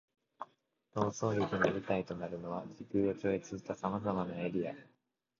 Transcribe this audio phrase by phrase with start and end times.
[0.95, 4.73] 逃走劇の舞台となるのは、時空を超越した様々なエリア。